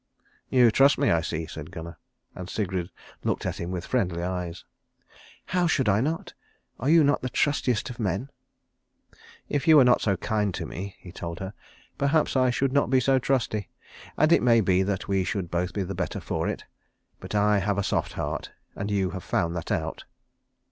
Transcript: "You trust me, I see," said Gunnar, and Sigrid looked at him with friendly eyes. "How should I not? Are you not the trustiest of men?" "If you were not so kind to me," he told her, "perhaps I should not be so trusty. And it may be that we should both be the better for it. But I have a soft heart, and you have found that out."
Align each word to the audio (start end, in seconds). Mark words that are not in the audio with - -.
"You 0.49 0.71
trust 0.71 0.97
me, 0.97 1.11
I 1.11 1.21
see," 1.21 1.45
said 1.45 1.69
Gunnar, 1.69 1.99
and 2.33 2.49
Sigrid 2.49 2.89
looked 3.23 3.45
at 3.45 3.59
him 3.59 3.69
with 3.69 3.85
friendly 3.85 4.23
eyes. 4.23 4.65
"How 5.45 5.67
should 5.67 5.87
I 5.87 6.01
not? 6.01 6.33
Are 6.79 6.89
you 6.89 7.03
not 7.03 7.21
the 7.21 7.29
trustiest 7.29 7.91
of 7.91 7.99
men?" 7.99 8.31
"If 9.47 9.67
you 9.67 9.77
were 9.77 9.83
not 9.83 10.01
so 10.01 10.17
kind 10.17 10.55
to 10.55 10.65
me," 10.65 10.95
he 10.99 11.11
told 11.11 11.37
her, 11.39 11.53
"perhaps 11.99 12.35
I 12.35 12.49
should 12.49 12.73
not 12.73 12.89
be 12.89 12.99
so 12.99 13.19
trusty. 13.19 13.69
And 14.17 14.31
it 14.31 14.41
may 14.41 14.59
be 14.59 14.81
that 14.81 15.07
we 15.07 15.23
should 15.23 15.51
both 15.51 15.71
be 15.71 15.83
the 15.83 15.93
better 15.93 16.19
for 16.19 16.47
it. 16.47 16.63
But 17.19 17.35
I 17.35 17.59
have 17.59 17.77
a 17.77 17.83
soft 17.83 18.13
heart, 18.13 18.49
and 18.75 18.89
you 18.89 19.11
have 19.11 19.23
found 19.23 19.55
that 19.55 19.71
out." 19.71 20.05